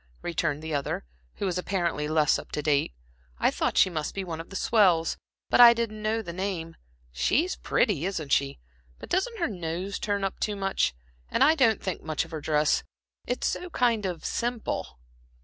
returned 0.23 0.63
the 0.63 0.73
other, 0.73 1.03
who 1.35 1.45
was 1.45 1.59
apparently 1.59 2.07
less 2.07 2.39
up 2.39 2.51
to 2.51 2.63
date. 2.63 2.91
"I 3.37 3.51
thought 3.51 3.77
she 3.77 3.87
must 3.87 4.15
be 4.15 4.23
one 4.23 4.41
of 4.41 4.49
the 4.49 4.55
swells, 4.55 5.15
but 5.47 5.61
I 5.61 5.75
didn't 5.75 6.01
know 6.01 6.23
the 6.23 6.33
name. 6.33 6.75
She's 7.11 7.55
pretty 7.55 8.07
isn't 8.07 8.31
she? 8.31 8.57
but 8.97 9.09
doesn't 9.09 9.37
her 9.37 9.47
nose 9.47 9.99
turn 9.99 10.23
up 10.23 10.39
too 10.39 10.55
much? 10.55 10.95
and 11.29 11.43
I 11.43 11.53
don't 11.53 11.83
think 11.83 12.01
much 12.01 12.25
of 12.25 12.31
her 12.31 12.41
dress, 12.41 12.81
it's 13.27 13.45
so 13.45 13.69
kind 13.69 14.07
of 14.07 14.25
simple." 14.25 14.99